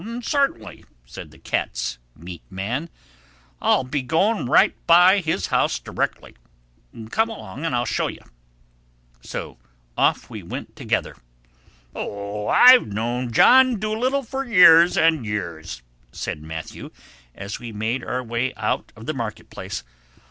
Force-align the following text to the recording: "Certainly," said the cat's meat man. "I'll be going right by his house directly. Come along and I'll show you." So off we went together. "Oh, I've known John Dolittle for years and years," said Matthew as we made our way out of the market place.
"Certainly," 0.23 0.83
said 1.05 1.29
the 1.29 1.37
cat's 1.37 1.99
meat 2.15 2.41
man. 2.49 2.89
"I'll 3.61 3.83
be 3.83 4.01
going 4.01 4.47
right 4.47 4.73
by 4.87 5.19
his 5.19 5.45
house 5.53 5.77
directly. 5.77 6.35
Come 7.11 7.29
along 7.29 7.65
and 7.65 7.75
I'll 7.75 7.85
show 7.85 8.07
you." 8.07 8.21
So 9.21 9.59
off 9.95 10.27
we 10.27 10.41
went 10.41 10.75
together. 10.75 11.17
"Oh, 11.93 12.47
I've 12.47 12.87
known 12.87 13.31
John 13.31 13.79
Dolittle 13.79 14.23
for 14.23 14.43
years 14.43 14.97
and 14.97 15.23
years," 15.23 15.83
said 16.11 16.41
Matthew 16.41 16.89
as 17.35 17.59
we 17.59 17.71
made 17.71 18.03
our 18.03 18.23
way 18.23 18.55
out 18.55 18.91
of 18.95 19.05
the 19.05 19.13
market 19.13 19.51
place. 19.51 19.83